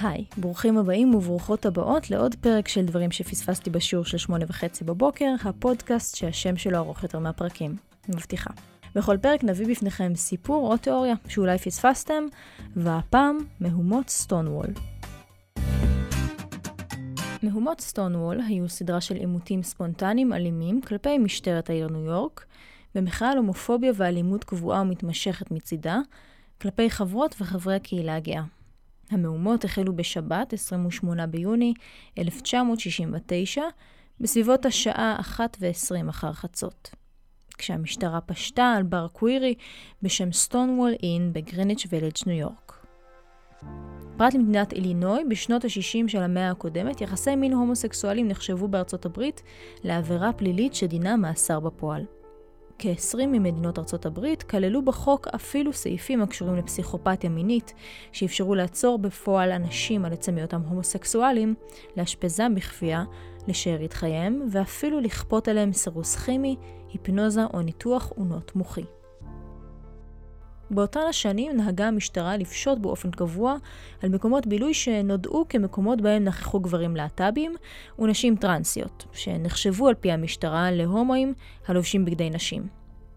[0.00, 5.34] היי, ברוכים הבאים וברוכות הבאות לעוד פרק של דברים שפספסתי בשיעור של שמונה וחצי בבוקר,
[5.44, 7.76] הפודקאסט שהשם שלו ארוך יותר מהפרקים.
[8.08, 8.50] מבטיחה.
[8.94, 12.24] בכל פרק נביא בפניכם סיפור או תיאוריה שאולי פספסתם,
[12.76, 14.66] והפעם מהומות סטונוול.
[17.42, 22.46] מהומות סטונוול היו סדרה של עימותים ספונטניים אלימים כלפי משטרת העיר ניו יורק,
[22.94, 25.98] במחאה על הומופוביה ואלימות קבועה ומתמשכת מצידה,
[26.60, 28.42] כלפי חברות וחברי הקהילה הגאה.
[29.10, 31.74] המהומות החלו בשבת, 28 ביוני
[32.18, 33.62] 1969,
[34.20, 36.90] בסביבות השעה 1:20 אחר חצות.
[37.58, 39.54] כשהמשטרה פשטה על בר קווירי
[40.02, 42.86] בשם סטונוול אין בגריניץ' וילג' ניו יורק.
[44.16, 49.42] פרט למדינת אילינוי, בשנות ה-60 של המאה הקודמת, יחסי מין הומוסקסואלים נחשבו בארצות הברית
[49.84, 52.04] לעבירה פלילית שדינה מאסר בפועל.
[52.78, 57.74] כ-20 ממדינות ארצות הברית כללו בחוק אפילו סעיפים הקשורים לפסיכופתיה מינית,
[58.12, 61.54] שאפשרו לעצור בפועל אנשים על עצם היותם הומוסקסואלים,
[61.96, 63.04] לאשפזם בכפייה,
[63.48, 66.56] לשארית חייהם, ואפילו לכפות עליהם סירוס כימי,
[66.92, 68.95] היפנוזה או ניתוח אונות מוחי.
[70.70, 73.56] באותן השנים נהגה המשטרה לפשוט באופן קבוע
[74.02, 77.54] על מקומות בילוי שנודעו כמקומות בהם נכחו גברים להט"בים
[77.98, 81.34] ונשים טרנסיות, שנחשבו על פי המשטרה להומואים
[81.68, 82.66] הלובשים בגדי נשים.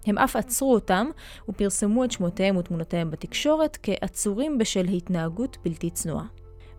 [0.06, 1.08] הם אף עצרו אותם
[1.50, 6.26] ופרסמו את שמותיהם ותמונותיהם בתקשורת כעצורים בשל התנהגות בלתי צנועה.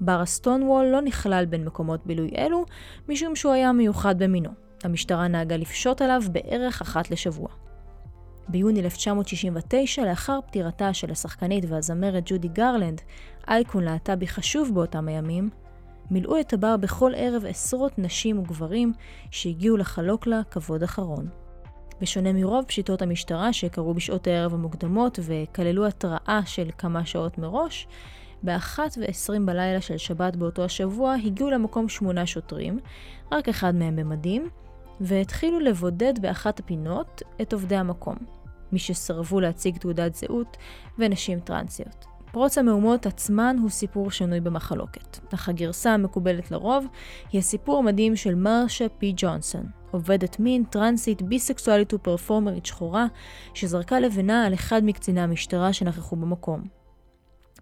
[0.00, 2.64] בר הסטונוול לא נכלל בין מקומות בילוי אלו,
[3.08, 4.50] משום שהוא היה מיוחד במינו.
[4.84, 7.48] המשטרה נהגה לפשוט עליו בערך אחת לשבוע.
[8.50, 13.00] ביוני 1969, לאחר פטירתה של השחקנית והזמרת ג'ודי גרלנד,
[13.48, 15.50] אייקון להט"בי חשוב באותם הימים,
[16.10, 18.92] מילאו את הבר בכל ערב עשרות נשים וגברים
[19.30, 21.28] שהגיעו לחלוק לה כבוד אחרון.
[22.00, 27.88] בשונה מרוב פשיטות המשטרה שקרו בשעות הערב המוקדמות וכללו התראה של כמה שעות מראש,
[28.42, 28.78] ב-1
[29.44, 32.78] בלילה של שבת באותו השבוע הגיעו למקום שמונה שוטרים,
[33.32, 34.48] רק אחד מהם במדים,
[35.00, 38.39] והתחילו לבודד באחת הפינות את עובדי המקום.
[38.72, 40.56] מי שסרבו להציג תעודת זהות,
[40.98, 42.10] ונשים טרנסיות.
[42.32, 46.86] פרוץ המהומות עצמן הוא סיפור שנוי במחלוקת, אך הגרסה המקובלת לרוב
[47.32, 53.06] היא הסיפור המדהים של מרשה פי ג'ונסון, עובדת מין, טרנסית, ביסקסואלית ופרפורמרית שחורה,
[53.54, 56.62] שזרקה לבנה על אחד מקציני המשטרה שנכחו במקום.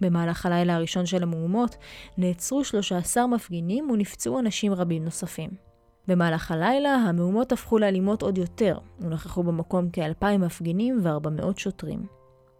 [0.00, 1.76] במהלך הלילה הראשון של המהומות
[2.18, 5.67] נעצרו 13 מפגינים ונפצעו אנשים רבים נוספים.
[6.08, 12.06] במהלך הלילה המהומות הפכו לאלימות עוד יותר, ונכחו במקום כאלפיים מפגינים ו-400 שוטרים.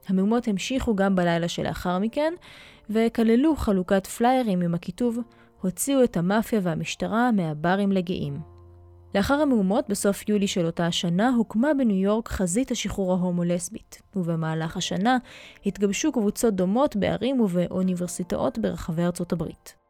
[0.09, 2.33] המהומות המשיכו גם בלילה שלאחר מכן,
[2.91, 5.19] וכללו חלוקת פליירים עם הכיתוב
[5.61, 8.41] הוציאו את המאפיה והמשטרה מהברים לגאים.
[9.15, 15.19] לאחר המהומות, בסוף יולי של אותה השנה, הוקמה בניו יורק חזית השחרור ההומו-לסבית, ובמהלך השנה
[15.67, 19.88] התגבשו קבוצות דומות בערים ובאוניברסיטאות ברחבי ארצות הברית.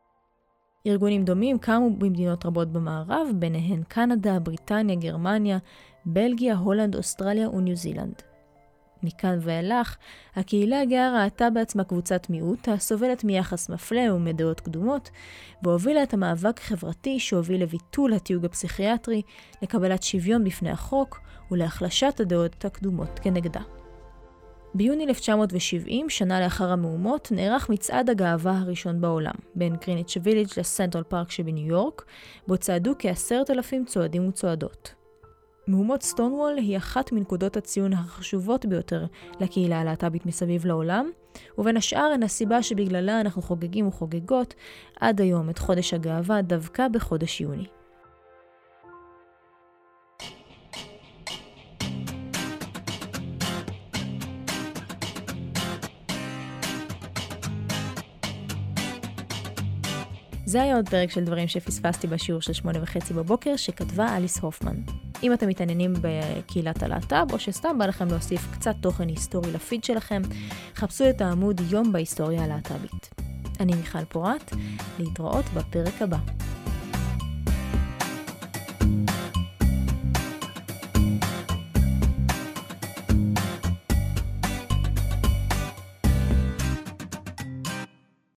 [0.88, 5.59] ארגונים דומים קמו במדינות רבות במערב, ביניהן קנדה, בריטניה, גרמניה,
[6.04, 8.22] בלגיה, הולנד, אוסטרליה וניו זילנד.
[9.03, 9.97] מכאן ואילך,
[10.37, 15.10] הקהילה הגאה ראתה בעצמה קבוצת מיעוט הסובלת מיחס מפלה ומדעות קדומות,
[15.62, 19.22] והובילה את המאבק החברתי שהוביל לביטול התיוג הפסיכיאטרי,
[19.62, 21.20] לקבלת שוויון בפני החוק
[21.50, 23.78] ולהחלשת הדעות הקדומות כנגדה.
[24.75, 31.31] ביוני 1970, שנה לאחר המהומות, נערך מצעד הגאווה הראשון בעולם, בין קריניץ' וילג' לסנטרל פארק
[31.31, 32.05] שבניו יורק,
[32.47, 34.95] בו צעדו כעשרת אלפים צועדים וצועדות.
[35.67, 39.05] מהומות סטונוול היא אחת מנקודות הציון החשובות ביותר
[39.41, 41.11] לקהילה הלהט"בית מסביב לעולם,
[41.59, 44.55] ובין השאר הן הסיבה שבגללה אנחנו חוגגים וחוגגות
[45.00, 47.78] עד היום את חודש הגאווה דווקא בחודש יוני.
[60.48, 64.76] זה היה עוד פרק של דברים שפספסתי בשיעור של שמונה וחצי בבוקר, שכתבה אליס הופמן.
[65.22, 70.23] אם אתם מתעניינים בקהילת הלהט"ב, או שסתם בא לכם להוסיף קצת תוכן היסטורי לפיד שלכם,
[70.75, 73.11] חפשו את העמוד יום בהיסטוריה הלהט"בית.
[73.61, 74.52] אני מיכל פורת,
[74.99, 76.48] להתראות בפרק הבא.